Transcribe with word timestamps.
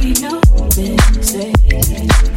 you 0.00 0.14
know, 0.20 0.40
been 0.74 1.22
saying. 1.22 2.33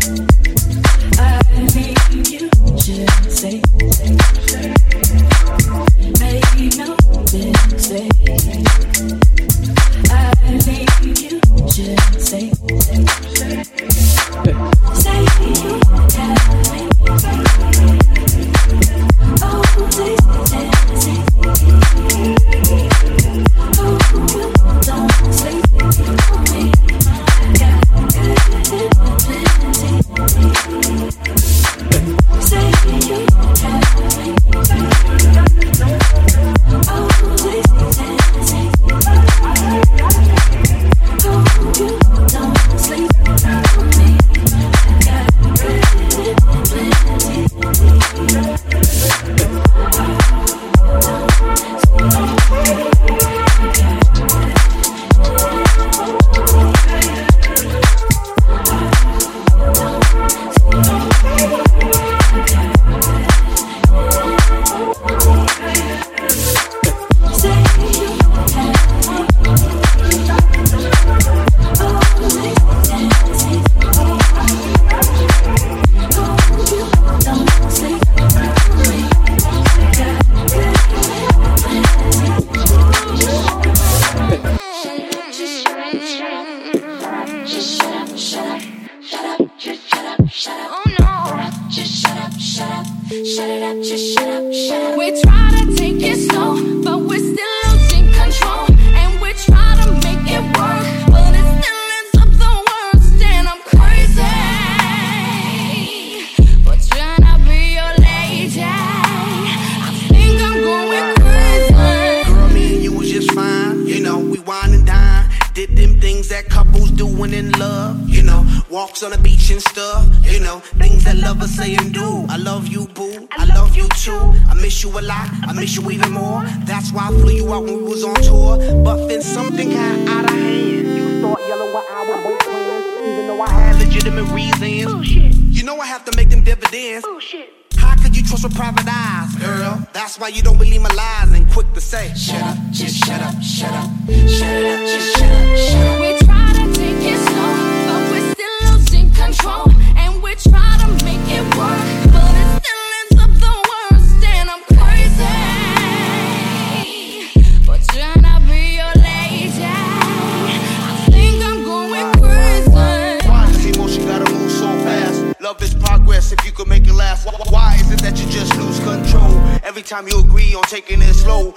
Time 169.87 170.05
you 170.09 170.19
agree 170.19 170.53
on 170.53 170.63
taking 170.63 171.01
it 171.01 171.13
slow? 171.13 171.53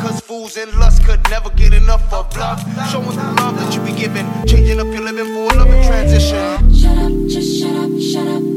Cause 0.00 0.20
fools 0.20 0.56
and 0.56 0.72
lust 0.78 1.04
could 1.04 1.20
never 1.28 1.50
get 1.50 1.74
enough 1.74 2.10
of 2.14 2.34
love. 2.38 2.60
Showing 2.90 3.08
the 3.08 3.34
love 3.42 3.58
that 3.58 3.74
you 3.74 3.82
be 3.82 3.92
giving, 3.92 4.26
changing 4.46 4.80
up 4.80 4.86
your 4.86 5.02
living 5.02 5.26
for 5.26 5.54
a 5.54 5.58
loving 5.58 5.82
transition. 5.84 6.72
Shut 6.74 6.96
up, 6.96 7.12
just 7.28 7.60
shut 7.60 7.76
up, 7.76 8.00
shut 8.00 8.26
up, 8.26 8.53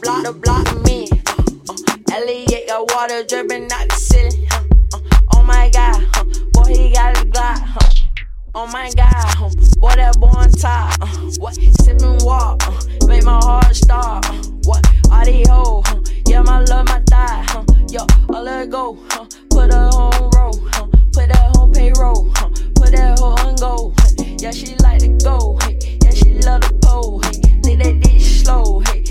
Block, 0.00 0.24
the 0.24 0.32
block 0.32 0.66
me. 0.84 1.08
Uh, 1.26 1.42
uh, 1.68 2.16
Elliot 2.16 2.66
got 2.66 2.90
water 2.92 3.24
dripping 3.24 3.70
out 3.72 3.88
the 3.88 3.94
city. 3.94 4.46
Uh, 4.50 4.64
uh, 4.94 4.98
oh 5.34 5.42
my 5.42 5.70
god, 5.70 6.04
uh, 6.16 6.24
boy, 6.52 6.68
he 6.68 6.92
got 6.92 7.16
a 7.16 7.24
Glock. 7.26 7.62
Uh, 7.76 8.24
oh 8.54 8.66
my 8.68 8.90
god, 8.96 9.12
uh, 9.14 9.50
boy, 9.78 9.94
that 9.94 10.16
boy 10.18 10.28
on 10.28 10.50
top. 10.52 10.96
Uh, 11.00 11.06
what? 11.38 11.54
Sipping 11.82 12.18
walk, 12.24 12.62
uh, 12.66 12.80
make 13.06 13.24
my 13.24 13.38
heart 13.42 13.74
stop. 13.76 14.24
Uh, 14.26 14.32
what? 14.64 14.86
All 15.10 15.24
these 15.24 15.48
hoes, 15.48 15.84
uh, 15.88 16.00
yeah, 16.26 16.42
my 16.42 16.60
love, 16.64 16.86
my 16.88 17.00
thigh. 17.08 17.44
Uh, 17.50 17.64
yo, 17.88 18.06
I 18.34 18.40
let 18.40 18.70
go. 18.70 18.98
Uh, 19.10 19.26
put 19.50 19.72
her 19.72 19.90
on 19.94 20.30
roll. 20.34 20.68
Uh, 20.74 20.86
put 21.12 21.28
that 21.28 21.56
on 21.56 21.72
payroll. 21.72 22.30
Uh, 22.38 22.48
put 22.74 22.92
that 22.92 23.18
hoe 23.18 23.36
on 23.46 23.56
go. 23.56 23.92
Uh, 23.98 24.24
yeah, 24.40 24.50
she 24.50 24.74
like 24.76 25.00
to 25.00 25.08
go. 25.22 25.58
Hey, 25.62 25.98
yeah, 26.02 26.10
she 26.10 26.34
love 26.40 26.62
the 26.62 26.78
pole. 26.82 27.20
Hey, 27.20 27.40
lick 27.62 27.78
that 27.84 28.00
dick 28.00 28.20
slow. 28.20 28.80
Hey, 28.80 29.01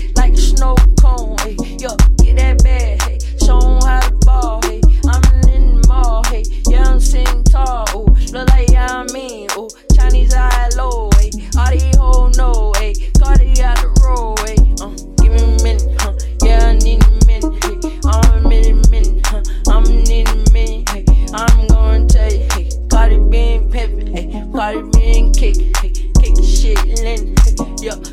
snow 0.62 0.76
cone. 1.00 1.36
Hey, 1.38 1.56
yo, 1.78 1.90
get 2.18 2.36
that 2.36 2.62
bag. 2.62 3.02
Hey, 3.02 3.18
show 3.44 3.58
'em 3.58 3.80
how 3.82 4.00
to 4.00 4.14
ball. 4.26 4.60
Hey, 4.62 4.80
I'm 5.06 5.48
in 5.48 5.80
the 5.80 5.88
mall. 5.88 6.22
Hey, 6.30 6.44
yeah, 6.68 6.84
I'm 6.88 7.00
sitting 7.00 7.42
tall. 7.44 7.84
Ooh, 7.96 8.06
look 8.32 8.48
like 8.50 8.70
yeah, 8.70 9.02
I 9.02 9.12
mean. 9.12 9.48
Ooh, 9.58 9.68
Chinese 9.94 10.34
eye 10.34 10.68
low. 10.76 11.10
Hey, 11.18 11.30
all 11.58 11.70
these 11.70 11.96
hoes 11.96 12.38
know. 12.38 12.72
Hey, 12.78 12.94
Cardi 13.18 13.60
out 13.62 13.76
the 13.82 13.90
road. 14.04 14.38
Hey, 14.46 14.58
uh, 14.80 14.94
give 15.18 15.32
me 15.34 15.42
a 15.42 15.62
minute. 15.64 15.88
Huh, 16.00 16.14
yeah, 16.44 16.66
I 16.66 16.74
need 16.74 17.02
a 17.02 17.10
minute. 17.26 17.64
Hey, 17.64 17.76
I'm 18.04 18.46
a 18.46 18.88
minute. 18.88 19.26
Huh, 19.26 19.42
I'm 19.68 19.84
need 20.04 20.28
a 20.28 20.36
minute. 20.52 20.88
Hey, 20.90 21.04
I'm 21.34 21.66
gonna 21.66 22.06
tell 22.06 22.32
you. 22.32 22.46
Hey, 22.54 22.70
Cardi 22.88 23.18
being 23.18 23.68
pimpin'. 23.68 24.08
Hey, 24.14 24.26
Cardi 24.54 24.82
being 24.94 25.32
kick. 25.32 25.56
Hey, 25.78 25.90
kick 26.20 26.34
shit 26.44 26.78
in. 27.00 27.34
Hey, 27.42 27.54
yo, 27.82 27.96
give 27.96 28.11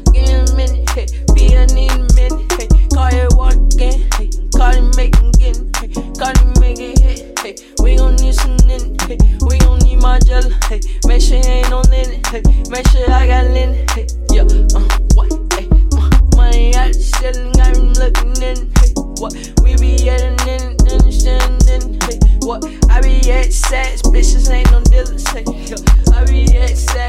Again. 4.97 5.71
Hey, 5.77 5.89
Cardi 6.17 6.59
make 6.59 6.79
it 6.79 6.99
hit. 6.99 7.39
Hey, 7.39 7.55
we 7.81 7.95
gon' 7.95 8.15
need 8.17 8.33
some 8.33 8.57
linen. 8.67 8.97
Hey, 9.07 9.17
we 9.41 9.57
gon' 9.59 9.79
need 9.79 10.01
my 10.01 10.19
jelly. 10.19 10.53
Hey, 10.67 10.81
make 11.05 11.21
sure 11.21 11.37
ain't 11.37 11.69
no 11.69 11.81
linen. 11.81 12.21
Hey, 12.25 12.41
make 12.69 12.87
sure 12.89 13.09
I 13.09 13.27
got 13.27 13.45
linen. 13.51 13.87
Hey, 13.89 14.07
yo, 14.31 14.43
uh, 14.45 14.83
what? 15.15 15.31
Hey, 15.53 15.67
uh, 15.93 16.09
money 16.35 16.75
out 16.75 16.91
the 16.91 16.99
ceiling, 16.99 17.51
got 17.53 17.77
me 17.77 17.93
looking 17.95 18.35
in. 18.43 18.71
Hey, 18.79 18.91
what? 19.21 19.33
We 19.63 19.77
be 19.77 20.09
at 20.09 20.21
an 20.21 20.35
in, 20.49 20.75
understanding. 20.91 21.99
Hey, 22.03 22.19
what? 22.41 22.65
I 22.89 23.01
be 23.01 23.31
at 23.31 23.53
sex, 23.53 24.01
bitches 24.01 24.49
ain't 24.51 24.69
no 24.71 24.81
dealers. 24.81 25.25
Hey, 25.29 25.45
yo, 25.47 25.77
I 26.13 26.25
be 26.25 26.57
at 26.57 26.75
sex, 26.75 27.08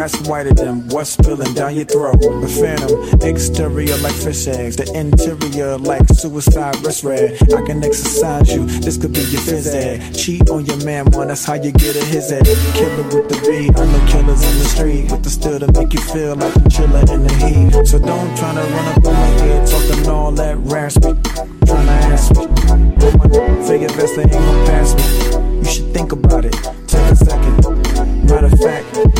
That's 0.00 0.18
whiter 0.26 0.54
than 0.54 0.88
what's 0.88 1.10
spilling 1.10 1.52
down 1.52 1.76
your 1.76 1.84
throat. 1.84 2.20
The 2.20 2.48
phantom, 2.48 3.20
exterior 3.20 3.98
like 3.98 4.14
fish 4.14 4.48
eggs, 4.48 4.76
the 4.76 4.90
interior 4.96 5.76
like 5.76 6.08
suicide 6.08 6.74
wrist 6.80 7.04
red. 7.04 7.36
I 7.52 7.60
can 7.66 7.84
exercise 7.84 8.48
you, 8.48 8.64
this 8.64 8.96
could 8.96 9.12
be 9.12 9.20
your 9.20 9.42
phys 9.42 9.68
ed. 9.74 10.14
Cheat 10.14 10.48
on 10.48 10.64
your 10.64 10.82
man, 10.86 11.04
one, 11.10 11.28
that's 11.28 11.44
how 11.44 11.52
you 11.52 11.70
get 11.70 11.96
a 11.96 12.04
his 12.06 12.30
head. 12.30 12.46
Killer 12.72 13.02
with 13.12 13.28
the 13.28 13.38
beat, 13.44 13.76
I'm 13.76 13.92
know 13.92 14.06
killers 14.08 14.42
in 14.42 14.58
the 14.58 14.64
street 14.72 15.12
with 15.12 15.22
the 15.22 15.28
still 15.28 15.60
to 15.60 15.70
make 15.78 15.92
you 15.92 16.00
feel 16.00 16.34
like 16.34 16.56
a 16.56 16.68
chiller 16.70 17.04
in 17.12 17.24
the 17.24 17.34
heat. 17.44 17.86
So 17.86 17.98
don't 17.98 18.34
try 18.38 18.54
to 18.54 18.62
run 18.62 18.86
up 18.96 19.04
on 19.04 19.12
my 19.12 19.26
head, 19.44 19.68
talking 19.68 20.08
all 20.08 20.32
that 20.32 20.56
raspy. 20.60 21.12
Tryna 21.68 22.00
ask 22.08 22.32
me, 22.32 22.46
figure 23.68 23.88
best 23.88 24.16
they 24.16 24.22
ain't 24.22 24.32
gon' 24.32 24.64
pass 24.64 24.94
me. 24.96 25.58
You 25.58 25.64
should 25.66 25.92
think 25.92 26.12
about 26.12 26.46
it, 26.46 26.56
take 26.88 27.04
a 27.04 27.16
second. 27.16 27.60
Matter 28.24 28.46
of 28.46 28.58
fact, 28.60 29.19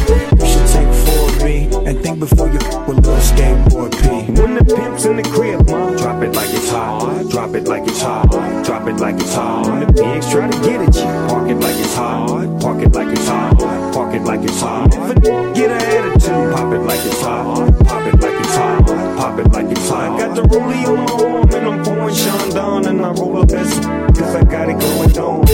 before 2.21 2.49
you 2.49 2.61
with 2.87 2.99
little 2.99 3.17
skateboard 3.17 3.93
P. 3.93 4.31
When 4.39 4.55
the 4.55 4.62
pimp's 4.62 5.07
in 5.07 5.17
the 5.17 5.23
crib, 5.23 5.67
mom, 5.67 5.97
drop 5.97 6.23
it 6.23 6.35
like 6.35 6.50
it's 6.50 6.71
hot. 6.71 7.27
Drop 7.31 7.55
it 7.55 7.67
like 7.67 7.89
it's 7.89 8.03
hot. 8.03 8.31
Drop 8.62 8.87
it 8.87 8.97
like 8.97 9.15
it's 9.15 9.35
hot. 9.35 9.67
When 9.67 9.81
the 9.81 9.93
pigs 9.93 10.31
try 10.31 10.50
to 10.50 10.59
get 10.61 10.83
at 10.83 10.95
you, 10.95 11.09
park 11.29 11.49
it 11.49 11.55
like 11.55 11.77
it's 11.77 11.95
hot. 11.95 12.61
Park 12.61 12.83
it 12.83 12.93
like 12.93 13.09
it's 13.09 13.27
hot. 13.27 13.59
Park 13.95 14.15
it 14.15 14.23
like 14.23 14.43
it's 14.43 14.61
hot. 14.61 14.95
If 14.95 15.17
a 15.17 15.55
get 15.55 15.71
an 15.71 15.81
attitude, 15.81 16.55
pop 16.55 16.73
it 16.75 16.81
like 16.81 17.00
it's 17.07 17.23
hot. 17.23 17.85
Pop 17.85 18.07
it 18.07 18.21
like 18.21 18.39
it's 18.39 18.55
hot. 18.55 18.87
Pop 19.17 19.39
it 19.39 19.53
like 19.53 19.71
it's 19.71 19.89
hot. 19.89 20.19
Got 20.21 20.37
the 20.37 20.43
rollie 20.43 20.87
on 20.87 20.99
my 21.07 21.25
arm 21.25 21.50
and 21.55 21.67
I'm 21.69 21.83
pouring 21.83 22.15
Sean 22.15 22.50
down 22.50 22.85
and 22.85 23.00
I 23.00 23.12
roll 23.12 23.41
up 23.41 23.50
as 23.50 23.79
cause 24.15 24.35
I 24.35 24.45
got 24.45 24.69
it 24.69 24.79
going 24.79 25.19
on. 25.19 25.49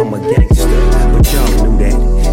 I'm 0.00 0.14
a 0.14 0.34
gangster, 0.34 0.64
but 1.12 1.30
y'all 1.30 1.68
knew 1.68 1.78
that. 1.78 2.29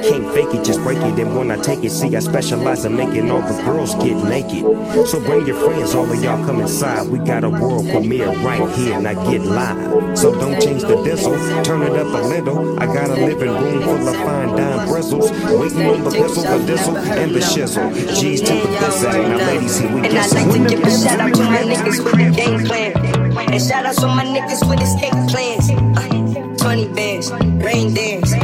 I 0.00 0.02
can't 0.02 0.32
fake 0.32 0.54
it, 0.54 0.64
just 0.64 0.80
break 0.80 0.96
it. 0.96 1.18
And 1.18 1.36
when 1.36 1.50
I 1.50 1.56
take 1.56 1.84
it, 1.84 1.90
see, 1.90 2.16
I 2.16 2.20
specialize 2.20 2.86
in 2.86 2.96
making 2.96 3.30
all 3.30 3.42
the 3.42 3.62
girls 3.64 3.94
get 3.96 4.16
naked. 4.24 4.64
So 5.06 5.20
bring 5.20 5.46
your 5.46 5.60
friends, 5.60 5.94
all 5.94 6.10
of 6.10 6.24
y'all 6.24 6.42
come 6.46 6.58
inside. 6.58 7.06
We 7.10 7.18
got 7.18 7.44
a 7.44 7.50
world 7.50 7.86
premiere 7.86 8.32
right 8.40 8.66
here, 8.78 8.96
and 8.96 9.06
I 9.06 9.12
get 9.30 9.42
live. 9.42 10.18
So 10.18 10.32
don't 10.32 10.58
change 10.58 10.82
the 10.82 11.02
diesel, 11.04 11.36
turn 11.64 11.82
it 11.82 11.92
up 11.92 12.06
a 12.06 12.26
little. 12.26 12.80
I 12.80 12.86
got 12.86 13.10
a 13.10 13.26
living 13.26 13.50
room 13.50 13.82
full 13.82 14.08
of 14.08 14.16
fine 14.16 14.56
dime 14.56 14.88
bristles. 14.88 15.30
Waiting 15.30 15.84
on 15.84 16.02
the 16.02 16.10
pistol, 16.10 16.44
the 16.44 16.66
diesel, 16.66 16.96
and 16.96 17.34
the 17.34 17.40
shizzle. 17.40 17.92
G's 18.18 18.40
to 18.40 18.54
the 18.54 18.68
bizzle. 18.80 19.12
Now, 19.12 19.36
ladies, 19.48 19.78
here 19.78 19.94
we 19.94 20.00
get 20.00 20.12
And 20.12 20.18
I 20.18 20.26
like 20.28 20.52
to 20.52 20.76
give 20.76 20.82
a 20.82 20.90
shout 20.90 21.20
out 21.20 21.34
to 21.34 21.42
my 21.42 21.58
niggas 21.58 22.02
with 22.02 22.14
the 22.14 22.30
game 22.34 22.64
plan. 22.64 23.52
And 23.52 23.62
shout 23.62 23.84
out 23.84 23.96
to 23.96 24.06
my 24.06 24.24
niggas 24.24 24.66
with 24.66 24.80
escape 24.80 25.12
plans. 25.28 25.68
Uh, 25.98 26.56
20 26.56 26.88
bands, 26.94 27.30
rain 27.62 27.92
dance. 27.92 28.39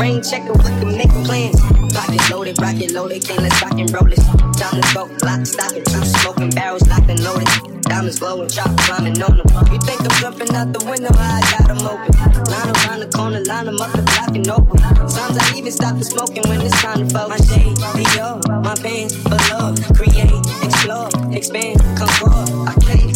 Rain 0.00 0.22
check 0.22 0.48
or 0.48 0.56
we 0.56 0.64
can 0.80 0.96
make 0.96 1.10
plans. 1.28 1.60
Pocket 1.92 2.30
loaded, 2.30 2.58
rocket 2.58 2.90
loaded, 2.92 3.22
can't 3.22 3.42
let's 3.42 3.60
rock 3.60 3.78
and 3.78 3.92
roll 3.92 4.10
it. 4.10 4.16
Time 4.56 4.80
to 4.80 4.94
go, 4.94 5.04
lock, 5.22 5.44
stock 5.44 5.76
it, 5.76 5.84
two 5.84 6.02
smoking 6.04 6.48
barrels 6.50 6.88
locked 6.88 7.10
and 7.10 7.22
loaded. 7.22 7.46
Diamonds 7.82 8.18
glowing, 8.18 8.48
chop 8.48 8.74
climbing 8.78 9.20
on 9.20 9.36
them. 9.36 9.46
You 9.70 9.78
think 9.80 10.00
I'm 10.00 10.10
jumping 10.22 10.54
out 10.56 10.72
the 10.72 10.82
window? 10.88 11.10
I 11.12 11.42
got 11.52 11.68
them 11.68 11.84
open. 11.84 12.16
Line 12.48 12.70
around 12.72 13.00
the 13.00 13.10
corner, 13.12 13.40
line 13.44 13.66
them 13.66 13.80
up, 13.80 13.92
the 13.92 14.02
block 14.02 14.34
and 14.34 14.48
open. 14.48 14.78
Sometimes 15.10 15.36
I 15.36 15.58
even 15.58 15.72
stop 15.72 15.98
the 15.98 16.04
smoking 16.04 16.48
when 16.48 16.62
it's 16.62 16.80
time 16.80 17.06
to 17.06 17.08
focus. 17.12 17.50
My 17.50 17.56
shade, 17.56 17.76
Dior, 17.76 18.40
my 18.64 18.74
pants, 18.80 19.20
below. 19.20 19.74
Create, 19.92 20.32
explore, 20.64 21.10
expand, 21.34 21.78
come 21.98 22.08
forward. 22.16 22.48
I 22.64 22.74
came, 22.80 23.09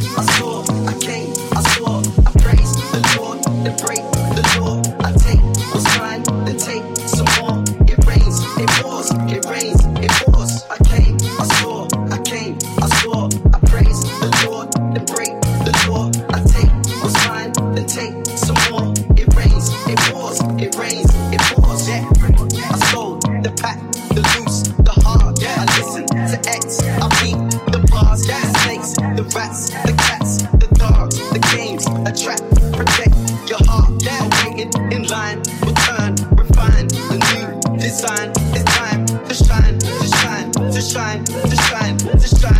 the 29.85 29.92
cats, 29.92 30.42
the 30.62 30.68
dogs, 30.79 31.16
the 31.31 31.38
games, 31.55 31.87
attract, 32.09 32.44
protect 32.73 33.14
your 33.49 33.62
heart. 33.68 33.92
Yeah. 34.03 34.29
Waiting 34.44 34.73
in 34.92 35.03
line, 35.09 35.38
return, 35.61 36.16
refine 36.37 36.88
the 36.88 37.18
new 37.31 37.79
design. 37.79 38.33
It's 38.55 38.64
time 38.64 39.07
to 39.07 39.35
shine, 39.35 39.79
to 39.79 40.11
shine, 40.11 40.51
to 40.53 40.81
shine, 40.81 41.25
to 41.25 41.57
shine, 41.57 41.99
to 41.99 42.29
shine. 42.29 42.53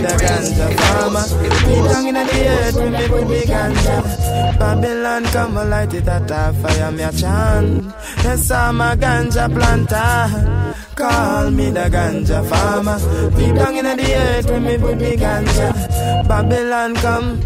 The 0.00 0.08
ganja 0.08 0.66
farmer. 0.78 1.26
pours. 1.64 1.92
down 1.92 2.06
in 2.06 2.14
the 2.14 2.48
earth, 2.48 2.76
we 2.76 2.90
make 2.90 3.10
we 3.10 3.24
big 3.24 3.48
ganja. 3.48 4.58
Babylon 4.58 5.24
come 5.24 5.56
and 5.56 5.70
light 5.70 5.94
it 5.94 6.08
at 6.08 6.30
a 6.30 6.52
fire, 6.60 6.92
me 6.92 7.02
a 7.02 7.12
chant. 7.12 7.94
Yes, 8.24 8.50
I'm 8.50 8.80
a 8.80 8.96
ganja 8.96 9.48
planter. 9.54 10.74
Call 10.94 11.50
me 11.50 11.70
the 11.70 11.88
ganja 11.90 12.44
farmer. 12.48 12.98
Me 13.36 13.52
down 13.52 13.76
in 13.76 13.96
the 13.96 14.14
earth, 14.14 14.50
we 14.50 14.58
make 14.58 14.80
we 14.80 14.94
big 14.94 15.20
ganja. 15.20 16.28
Babylon 16.28 16.94
come. 16.96 17.40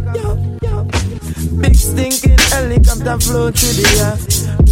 Big 1.60 1.74
stinking 1.74 2.38
helicopter 2.50 3.18
flow 3.20 3.50
through 3.50 3.74
the 3.78 3.86
air. 4.00 4.16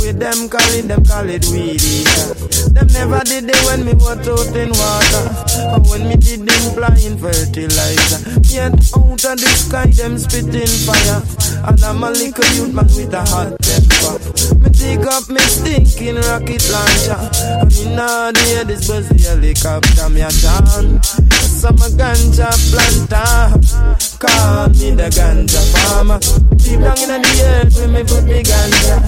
With 0.01 0.19
them 0.19 0.49
call 0.49 0.73
it, 0.75 0.88
them 0.88 1.05
call 1.05 1.29
it 1.29 1.45
weed 1.53 1.83
eater. 1.83 2.35
Them 2.71 2.87
never 2.88 3.21
did 3.25 3.45
it 3.49 3.61
when 3.66 3.85
me 3.85 3.93
was 3.95 4.27
out 4.27 4.57
in 4.57 4.71
water. 4.71 5.30
And 5.61 5.87
when 5.88 6.09
me 6.09 6.16
did 6.16 6.46
them 6.46 6.75
flying 6.75 7.18
fertilizer. 7.18 8.20
Yet 8.49 8.75
out 8.96 9.25
of 9.25 9.37
the 9.37 9.51
sky, 9.57 9.87
them 9.87 10.18
spitting 10.18 10.75
fire. 10.87 11.23
And 11.68 11.85
I'm 11.85 12.03
a 12.03 12.11
little 12.11 12.51
youth 12.57 12.75
man 12.75 12.87
with 12.96 13.14
a 13.14 13.20
hot 13.20 13.59
temper. 13.61 14.16
Me 14.59 14.70
take 14.70 15.07
up 15.07 15.29
me 15.29 15.40
stinking 15.40 16.16
rocket 16.16 16.64
launcher. 16.70 17.20
And 17.61 17.73
in 17.77 17.99
all 17.99 18.33
the 18.33 18.44
air, 18.57 18.64
this 18.64 18.87
the 18.87 19.14
helicopter, 19.29 20.09
me 20.09 20.23
a 20.23 20.31
chant. 20.31 21.31
I'm 21.62 21.77
a 21.77 21.88
ganja 21.92 22.51
planter. 22.70 24.10
Call 24.20 24.68
me 24.68 24.90
the 24.92 25.09
ganja 25.09 25.61
farmer. 25.72 26.18
Deep 26.61 26.80
down 26.80 27.09
in 27.09 27.22
the 27.22 27.33
earth, 27.42 27.80
when 27.80 27.92
me 27.94 28.04
put 28.04 28.22
me 28.24 28.42
ganja. 28.42 29.00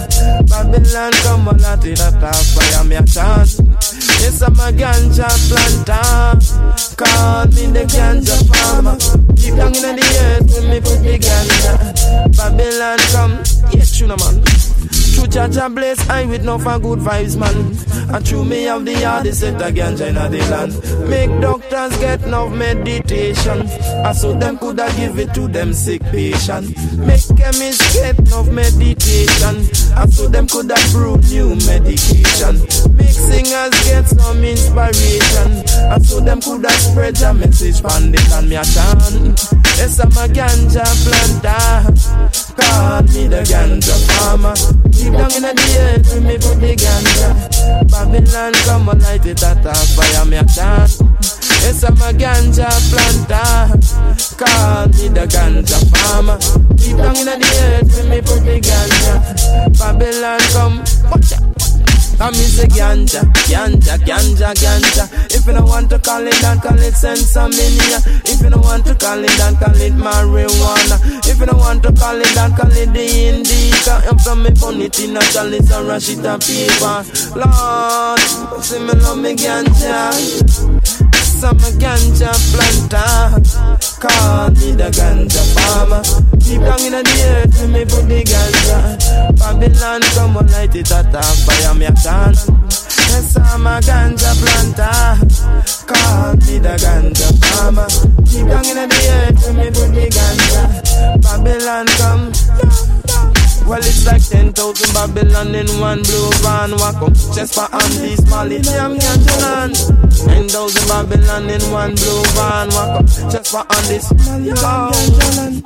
Babylon 0.48 1.12
come 1.20 1.48
a 1.48 1.53
lot 1.61 1.85
in 1.85 2.01
a 2.01 2.11
top 2.16 2.35
fire, 2.35 2.85
me 2.85 2.96
a 2.96 3.05
chant. 3.05 3.61
Yes, 4.25 4.40
I'm 4.40 4.57
a 4.57 4.72
ganja 4.72 5.29
planter. 5.53 6.40
Call 6.96 7.44
me 7.53 7.66
the 7.77 7.85
ganja 7.85 8.40
farmer. 8.48 8.96
Deep 9.35 9.55
down 9.55 9.77
in 9.77 9.96
the 9.96 10.07
earth, 10.25 10.48
when 10.48 10.70
me 10.70 10.81
put 10.81 11.01
me 11.03 11.18
ganja. 11.18 11.77
Babylon 12.35 12.98
come, 13.12 13.33
yeah, 13.70 13.85
tuna 13.85 14.16
man. 14.16 14.52
Jaja 15.33 15.75
bless 15.75 16.07
I 16.11 16.27
with 16.27 16.45
no 16.45 16.59
for 16.59 16.79
good 16.79 16.99
vibes, 16.99 17.38
man. 17.38 18.14
And 18.14 18.27
true 18.27 18.45
me 18.45 18.64
have 18.64 18.85
the 18.85 18.92
hardest 18.95 19.40
set 19.40 19.66
again, 19.66 19.97
China 19.97 20.29
the 20.29 20.38
land. 20.51 21.09
Make 21.09 21.31
doctors 21.40 21.99
get 22.01 22.23
enough 22.25 22.53
meditation. 22.53 23.66
I 24.05 24.12
so 24.12 24.35
them 24.35 24.59
coulda 24.59 24.92
give 24.97 25.18
it 25.18 25.33
to 25.33 25.49
them 25.49 25.73
sick 25.73 26.03
patient. 26.03 26.77
Make 26.99 27.27
chemists 27.35 27.95
get 27.95 28.18
enough 28.18 28.51
meditation. 28.51 29.64
I 29.95 30.07
so 30.09 30.29
them 30.29 30.47
coulda 30.47 30.77
brew 30.93 31.17
new 31.29 31.55
medication. 31.67 32.61
Make 32.97 33.13
singers 33.13 33.75
get 33.85 34.07
some 34.09 34.43
inspiration. 34.43 35.63
I 35.91 35.99
so 36.03 36.21
them 36.21 36.41
coulda 36.41 36.71
spread 36.71 37.21
a 37.23 37.35
message 37.35 37.83
pandit 37.83 38.33
and 38.33 38.49
me 38.49 38.57
a 38.57 38.65
chant. 38.65 39.39
Yes, 39.77 39.99
I'm 40.01 40.11
a 40.13 40.29
ganja 40.29 40.85
planter. 41.05 41.93
Call 42.57 43.03
me 43.03 43.29
the 43.29 43.43
ganja 43.45 43.97
farmer. 44.17 44.55
Deep 44.91 45.13
down 45.13 45.33
in 45.33 45.43
the 45.43 45.77
earth, 45.81 46.15
we 46.15 46.21
me 46.21 46.37
put 46.39 46.61
the 46.61 46.77
ganja. 46.77 47.89
Babylon 47.91 48.53
come 48.65 48.89
and 48.89 49.03
light 49.03 49.27
it 49.27 49.43
at 49.43 49.65
a 49.65 49.75
fire, 49.75 50.25
me 50.27 50.37
a 50.37 50.45
chant. 50.45 51.01
Yes, 51.63 51.85
I'm 51.85 51.95
a 51.95 52.13
ganja 52.13 52.69
planter. 52.91 53.79
Call 54.37 54.89
me 54.89 55.09
the 55.09 55.27
ganja 55.27 55.79
farmer. 55.93 56.39
Deep 56.77 56.97
down 56.97 57.17
in 57.17 57.27
the 57.27 57.49
earth, 57.65 57.91
we 57.97 58.11
me 58.11 58.21
put 58.21 58.41
the 58.45 58.61
ganja. 58.61 59.79
Babylon 59.83 60.38
come, 60.55 60.79
watch 61.11 61.33
out. 61.35 61.42
I 62.23 62.31
miss 62.31 62.62
a 62.62 62.68
ganja, 62.68 63.27
ganja, 63.51 63.99
ganja, 63.99 64.55
ganja. 64.55 65.35
If 65.35 65.45
you 65.45 65.55
don't 65.55 65.66
want 65.66 65.90
to 65.90 65.99
call 65.99 66.25
it 66.25 66.38
that, 66.38 66.62
call 66.62 66.79
it 66.79 66.95
sensimania. 66.95 67.99
If 68.31 68.40
you 68.42 68.51
don't 68.51 68.62
want 68.62 68.87
to 68.87 68.95
call 68.95 69.18
it 69.18 69.35
that, 69.42 69.59
call 69.59 69.75
it 69.75 69.92
marijuana. 69.95 71.27
If 71.27 71.40
you 71.40 71.47
don't 71.47 71.59
want 71.59 71.83
to 71.83 71.92
call 71.92 72.14
it 72.14 72.31
that, 72.38 72.57
call 72.57 72.71
it 72.71 72.95
the 72.95 73.27
indica. 73.27 74.07
I'm 74.09 74.18
from 74.18 74.45
me 74.45 74.51
bun 74.51 74.81
it 74.81 75.01
in 75.01 75.16
a 75.16 75.21
chalice 75.35 75.73
and 75.73 75.88
rush 75.88 76.11
it 76.11 76.25
a 76.25 76.38
paper. 76.38 77.03
Lord, 77.35 78.21
see 78.62 78.79
me 78.79 78.95
love 79.03 79.18
me 79.18 79.35
ganja. 79.35 80.14
I'm 81.42 81.59
a 81.59 81.71
ganja 81.75 82.31
planter. 82.55 83.42
Call 83.99 84.51
me 84.53 84.79
the 84.79 84.90
ganja 84.95 85.42
farmer. 85.59 86.22
Deep 86.53 86.61
down 86.61 86.81
in 86.81 86.93
the 86.93 87.25
earth, 87.33 87.61
when 87.62 87.73
me 87.73 87.83
put 87.87 88.07
the 88.09 88.23
ganja. 88.29 89.38
Babylon 89.38 90.03
come 90.12 90.37
and 90.37 90.51
light 90.53 90.77
it 90.77 90.93
at 90.93 91.15
a 91.15 91.23
fire, 91.23 91.75
me 91.75 91.87
a 91.87 91.95
chant. 91.95 92.37
Yes, 93.09 93.38
I'm 93.38 93.67
a 93.67 93.81
ganja 93.81 94.37
planter. 94.37 95.17
Call 95.88 96.37
me 96.45 96.59
the 96.59 96.77
ganja 96.77 97.33
farmer. 97.41 97.88
Deep 98.25 98.47
down 98.49 98.67
in 98.67 98.87
the 98.87 99.01
earth, 99.17 99.47
when 99.47 99.57
me 99.57 99.67
put 99.73 99.95
the 99.97 100.11
ganja. 100.12 101.23
Babylon 101.23 101.87
come. 101.97 103.02
Well, 103.66 103.79
it's 103.79 104.05
like 104.07 104.22
10,000 104.22 104.92
Babylon 104.92 105.55
in 105.55 105.68
one 105.81 106.03
blue 106.03 106.31
van. 106.42 106.72
Walk 106.77 107.03
up 107.03 107.14
just 107.35 107.55
for 107.55 107.68
Andy 107.72 108.16
Smalley, 108.16 108.61
damn 108.61 108.98
ganja 108.98 109.40
land. 109.40 109.77
10,000 110.12 110.88
Babylon 110.88 111.48
in 111.48 111.62
one 111.70 111.94
blue 111.94 112.22
van. 112.37 112.68
Walk 112.70 113.01
up 113.01 113.07
just 113.31 113.51
for 113.51 113.64
Andy 113.70 113.98
Smalley, 114.01 114.53
damn 114.53 114.92
ganja 114.92 115.37
land. 115.37 115.62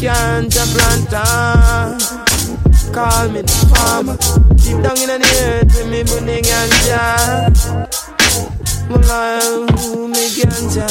Ganja 0.00 0.64
planter. 0.74 2.24
Call 2.92 3.28
me 3.28 3.42
the 3.42 3.52
farmer. 3.74 4.16
Deep 4.56 4.78
down 4.82 4.98
in 4.98 5.20
the 5.20 5.28
earth, 5.44 5.74
with 5.74 5.88
me 5.90 6.02
the 6.02 6.40
ganja. 6.42 7.04
Well, 8.88 9.66
me 10.08 10.24
ganja, 10.36 10.88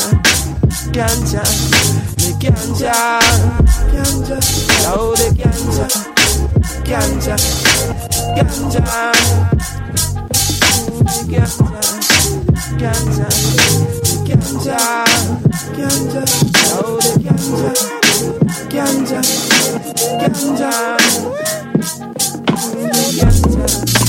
ganja, 0.92 1.44
ganja, 2.44 2.92
ganja, 3.94 4.38
oh 4.92 5.16
the 5.16 5.28
ganja, 5.32 5.88
ganja, 6.84 7.36
ganja, 8.36 8.84
ganja, 11.32 11.56
ganja, 14.28 14.80
ganja, 15.78 16.24
oh 16.76 17.00
the 17.00 17.12
ganja, 17.24 17.72
ganja, 18.74 19.22
ganja, 20.20 20.42
ganja, 20.44 20.98
ganja, 23.44 24.08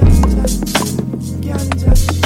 ganja, 0.00 0.44
ganja. 1.40 2.19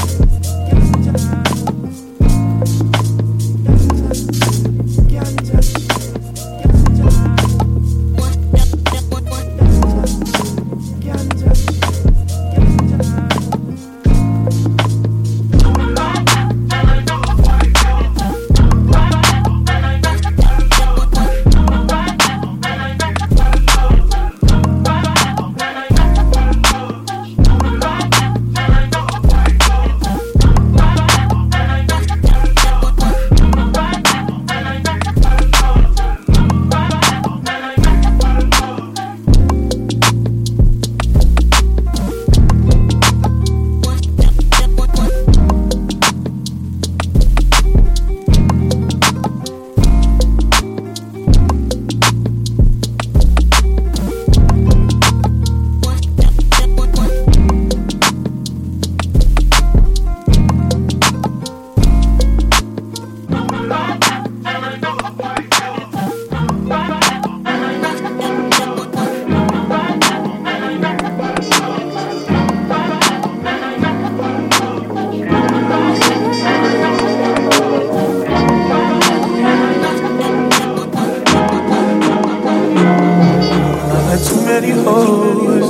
many 84.61 84.71
hoes, 84.71 85.69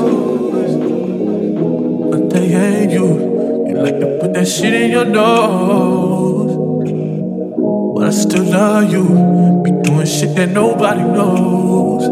but 2.10 2.28
they 2.28 2.48
hate 2.48 2.90
you. 2.90 3.06
You 3.66 3.74
like 3.76 3.98
to 3.98 4.18
put 4.20 4.34
that 4.34 4.46
shit 4.46 4.74
in 4.74 4.90
your 4.90 5.06
nose, 5.06 6.52
but 7.94 8.04
I 8.08 8.10
still 8.10 8.44
love 8.44 8.92
you. 8.92 9.04
Be 9.64 9.70
doing 9.88 10.06
shit 10.06 10.36
that 10.36 10.50
nobody 10.50 11.00
knows. 11.00 12.04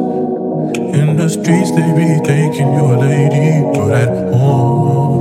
In 0.97 1.17
the 1.19 1.29
streets 1.29 1.73
they 1.73 1.89
be 2.01 2.09
thinking 2.25 2.73
you're 2.73 2.95
a 2.95 3.01
lady, 3.01 3.49
but 3.75 3.91
at 4.03 4.33
home. 4.33 5.13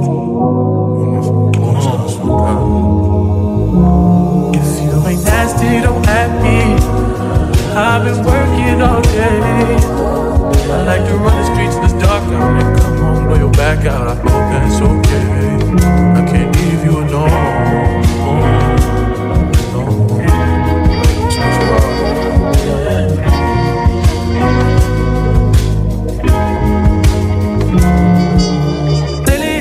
If 4.56 4.68
you 4.86 5.08
ain't 5.10 5.24
nasty, 5.26 5.82
don't 5.86 6.08
act 6.08 6.34
me. 6.46 6.60
I've 7.76 8.06
been 8.06 8.24
working 8.24 8.82
all 8.82 9.02
day. 9.02 10.01
I 10.72 10.84
like 10.84 11.06
to 11.08 11.16
run 11.18 11.36
the 11.38 11.46
streets 11.54 11.76
in 11.76 11.82
this 11.84 11.94
dark 11.94 12.24
down 12.30 12.58
and 12.62 12.80
come 12.80 12.98
home, 12.98 13.28
blow 13.28 13.38
your 13.38 13.52
back 13.52 13.86
out. 13.86 14.08
I 14.08 14.16
hope 14.16 14.46
that's 14.52 14.82
okay. 14.82 15.26
I 16.20 16.22
can't 16.30 16.56
leave 16.56 16.84
you 16.86 17.00
alone. 17.00 17.30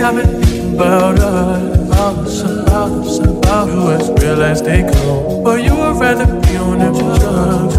I've 0.02 0.16
been 0.16 0.42
thinking 0.42 0.74
about 0.74 1.18
us, 1.20 2.40
about 2.42 2.90
us, 2.90 3.18
about 3.20 3.68
you 3.68 3.90
as 3.92 4.08
real 4.22 4.42
as 4.42 4.62
they 4.62 4.82
come. 4.82 5.44
But 5.44 5.62
you 5.62 5.74
would 5.76 5.96
rather 6.00 6.26
be 6.40 6.56
on 6.56 6.78
the 6.78 6.90
judge, 6.98 7.76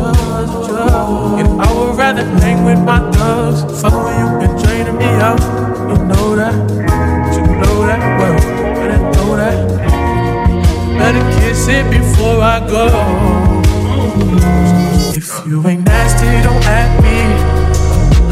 and 1.39 1.61
I 1.61 1.73
would 1.73 1.97
rather 1.97 2.23
hang 2.23 2.63
with 2.63 2.79
my 2.79 3.10
drugs. 3.31 3.81
Fucking 3.81 4.15
you 4.19 4.27
been 4.39 4.55
draining 4.63 4.97
me 4.97 5.11
out. 5.27 5.39
You 5.89 5.97
know 6.09 6.35
that, 6.35 6.55
you 7.35 7.43
know 7.61 7.77
that 7.89 8.01
well. 8.19 8.37
Better 8.75 8.99
know 9.13 9.35
that. 9.41 9.57
Better 10.97 11.23
kiss 11.39 11.67
it 11.67 11.85
before 11.89 12.41
I 12.41 12.59
go. 12.75 12.85
If 15.15 15.47
you 15.47 15.65
ain't 15.67 15.85
nasty, 15.85 16.31
don't 16.45 16.65
at 16.65 16.91
me. 17.03 17.19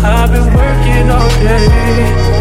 I've 0.03 0.31
been 0.31 0.53
working 0.53 1.09
all 1.09 1.29
day. 1.43 2.38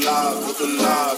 alive, 0.00 0.46
look 0.46 0.60
alive. 0.60 1.11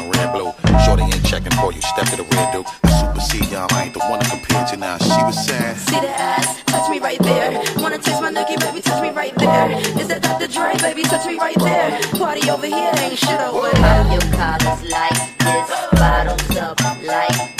Obscure 0.00 0.06
in 0.06 0.10
the 0.10 0.18
red 0.18 0.32
blue. 0.32 0.52
Shorty 0.84 1.02
ain't 1.02 1.24
checking 1.24 1.52
for 1.52 1.72
you, 1.72 1.80
step 1.82 2.06
to 2.06 2.16
the 2.16 2.22
rear, 2.22 2.50
dude. 2.52 2.66
I 2.84 2.90
supersede 2.90 3.50
y'all, 3.50 3.66
I 3.70 3.84
ain't 3.84 3.94
the 3.94 4.00
one 4.00 4.20
to 4.20 4.28
compare 4.28 4.64
to 4.66 4.76
now. 4.76 4.98
She 4.98 5.22
was 5.22 5.46
saying, 5.46 5.76
See 5.76 6.00
the 6.00 6.08
ass, 6.08 6.62
touch 6.66 6.90
me 6.90 6.98
right 6.98 7.18
there. 7.20 7.62
Wanna 7.76 7.98
taste 7.98 8.20
my 8.20 8.30
nookie, 8.32 8.58
baby, 8.60 8.80
touch 8.80 9.02
me 9.02 9.10
right 9.10 9.34
there. 9.36 9.70
Is 10.00 10.08
that 10.08 10.22
Dr. 10.22 10.48
Dre, 10.48 10.76
baby, 10.78 11.02
touch 11.02 11.26
me 11.26 11.36
right 11.38 11.58
there. 11.58 12.00
Party 12.18 12.50
over 12.50 12.66
here, 12.66 12.92
ain't 12.98 13.18
shit 13.18 13.40
over 13.40 13.70
there. 13.70 14.04
Pop 14.04 14.12
your 14.12 14.32
collars 14.36 14.82
like 14.90 15.38
this, 15.38 15.70
bottles 15.92 16.56
up 16.56 16.80
like 17.04 17.59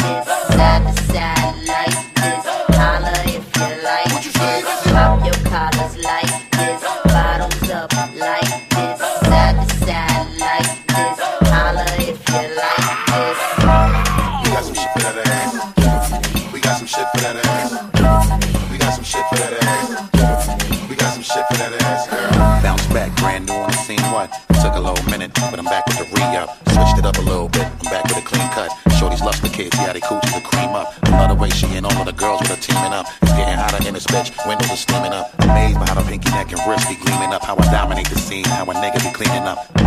but 25.49 25.59
I'm 25.59 25.65
back 25.65 25.87
with 25.87 25.99
the 25.99 26.09
re-up. 26.13 26.51
Switched 26.69 26.99
it 26.99 27.07
up 27.07 27.17
a 27.17 27.25
little 27.25 27.49
bit. 27.49 27.65
I'm 27.65 27.89
back 27.89 28.05
with 28.05 28.19
a 28.19 28.27
clean 28.27 28.49
cut. 28.53 28.69
Shorty's 28.99 29.23
luster 29.23 29.49
kids, 29.49 29.77
see 29.77 29.85
how 29.85 29.93
they 29.93 30.01
coochies 30.01 30.35
the 30.35 30.45
cream 30.45 30.71
up. 30.77 30.93
I 31.05 31.17
love 31.17 31.31
the 31.31 31.41
way 31.41 31.49
she 31.51 31.67
and 31.77 31.87
all 31.87 31.97
of 31.97 32.07
the 32.07 32.13
girls 32.13 32.41
with 32.41 32.51
her 32.51 32.61
teaming 32.61 32.93
up. 32.93 33.07
It's 33.23 33.33
getting 33.33 33.57
hotter 33.57 33.81
in 33.87 33.95
this 33.95 34.07
bitch. 34.07 34.29
Windows 34.47 34.71
are 34.71 34.77
steaming 34.77 35.13
up. 35.13 35.33
Amazed 35.41 35.79
by 35.81 35.87
how 35.87 35.95
the 35.95 36.05
pinky 36.05 36.31
neck 36.31 36.53
and 36.53 36.61
wrist 36.69 36.89
be 36.89 36.97
gleaming 36.97 37.33
up. 37.33 37.43
How 37.43 37.57
I 37.57 37.65
dominate 37.73 38.09
the 38.09 38.19
scene. 38.19 38.45
How 38.45 38.65
a 38.65 38.75
nigga 38.75 39.01
be 39.01 39.13
cleaning 39.17 39.45
up. 39.49 39.80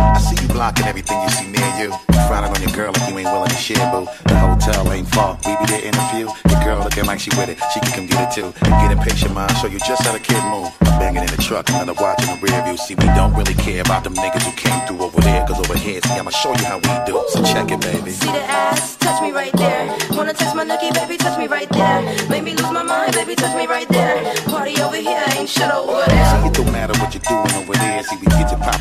Blocking 0.54 0.86
everything 0.86 1.20
you 1.20 1.28
see 1.30 1.50
near 1.50 1.66
you. 1.82 1.90
Frowning 2.30 2.54
on 2.54 2.62
your 2.62 2.70
girl 2.70 2.92
like 2.94 3.10
you 3.10 3.18
ain't 3.18 3.26
willing 3.26 3.50
to 3.50 3.56
share, 3.56 3.90
boo. 3.90 4.06
The 4.22 4.38
hotel 4.38 4.86
ain't 4.92 5.08
far. 5.08 5.36
We 5.44 5.58
be 5.58 5.66
there 5.66 5.82
in 5.82 5.92
a 5.92 6.04
few. 6.14 6.30
Your 6.46 6.62
girl 6.62 6.78
looking 6.78 7.06
like 7.06 7.18
she 7.18 7.30
with 7.34 7.50
it. 7.50 7.58
She 7.74 7.80
can 7.80 7.90
come 7.90 8.06
get 8.06 8.22
it 8.22 8.30
too. 8.30 8.54
Get 8.62 8.92
impatient, 8.92 9.34
mind. 9.34 9.50
Show 9.58 9.66
you 9.66 9.80
just 9.80 10.06
how 10.06 10.12
the 10.12 10.20
kid 10.20 10.38
move. 10.46 10.70
I'm 10.86 11.00
banging 11.02 11.26
in 11.26 11.30
the 11.34 11.42
truck, 11.42 11.68
another 11.70 11.92
watch 11.94 12.22
in 12.22 12.30
the 12.30 12.38
rear 12.38 12.62
view. 12.62 12.76
See, 12.76 12.94
we 12.94 13.06
don't 13.18 13.34
really 13.34 13.54
care 13.54 13.82
about 13.82 14.04
them 14.04 14.14
niggas 14.14 14.46
who 14.46 14.52
came 14.52 14.78
through 14.86 15.02
over 15.02 15.20
there. 15.22 15.44
Cause 15.44 15.58
over 15.58 15.76
here, 15.76 16.00
see, 16.00 16.14
I'ma 16.14 16.30
show 16.30 16.54
you 16.54 16.64
how 16.70 16.78
we 16.78 16.92
do. 17.02 17.18
So 17.34 17.42
check 17.42 17.72
it, 17.72 17.80
baby. 17.80 18.12
See 18.12 18.30
the 18.30 18.44
ass, 18.46 18.94
touch 18.94 19.20
me 19.22 19.32
right 19.32 19.52
there. 19.54 19.90
Wanna 20.12 20.34
touch 20.34 20.54
my 20.54 20.64
nookie, 20.64 20.94
baby, 20.94 21.16
touch 21.16 21.36
me 21.36 21.48
right 21.48 21.68
there. 21.70 22.00
Make 22.30 22.44
me 22.44 22.54
lose 22.54 22.70
my 22.70 22.84
mind, 22.84 23.12
baby, 23.12 23.34
touch 23.34 23.56
me 23.56 23.66
right 23.66 23.88
there. 23.88 24.22
Party 24.46 24.80
over 24.80 25.02
here, 25.02 25.18
ain't 25.34 25.48
shit 25.48 25.68
over 25.74 26.06
there. 26.06 26.30
See, 26.30 26.46
it 26.46 26.54
don't 26.54 26.70
matter 26.70 26.94
what 27.02 27.12
you're 27.12 27.26
doing 27.26 27.52
over 27.58 27.74
there. 27.74 28.04
See, 28.04 28.16
we 28.22 28.26
get 28.38 28.52
you 28.52 28.56
poppin'. 28.58 28.73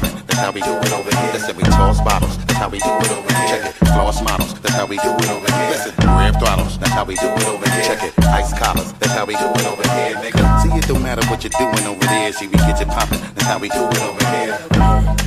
That's 0.44 0.60
how 0.60 0.60
we 0.60 0.76
do 0.76 0.88
it 0.88 0.92
over 0.92 1.16
here. 1.16 1.32
Listen, 1.32 1.56
we 1.56 1.64
toss 1.64 2.02
bottles. 2.02 2.36
That's 2.36 2.60
how 2.60 2.68
we 2.68 2.80
do 2.80 2.90
it 2.90 3.12
over 3.12 3.34
here. 3.34 3.48
Check 3.48 3.64
it. 3.64 3.76
Floss 3.96 4.22
models. 4.22 4.60
That's 4.60 4.76
how 4.76 4.86
we 4.86 4.98
do 4.98 5.08
it 5.08 5.30
over 5.30 5.50
here. 5.50 5.70
Listen, 5.70 5.96
rib 6.20 6.36
throttles. 6.36 6.78
That's 6.80 6.92
how 6.92 7.06
we 7.06 7.16
do 7.16 7.28
it 7.28 7.48
over 7.48 7.70
here. 7.70 7.84
Check 7.86 8.04
it. 8.04 8.26
Ice 8.26 8.52
collars. 8.60 8.92
That's 9.00 9.14
how 9.14 9.24
we 9.24 9.36
do 9.38 9.46
it 9.46 9.66
over 9.66 9.88
here, 9.96 10.16
nigga. 10.18 10.44
See, 10.62 10.78
it 10.78 10.86
don't 10.86 11.02
matter 11.02 11.26
what 11.28 11.46
you're 11.46 11.58
doing 11.58 11.88
over 11.88 12.06
there. 12.08 12.34
See, 12.34 12.48
we 12.48 12.58
get 12.58 12.78
you 12.78 12.88
poppin'. 12.88 13.22
That's 13.36 13.48
how 13.48 13.58
we 13.58 13.70
do 13.70 13.88
it 13.88 14.02
over 14.02 14.26
here. 14.36 15.23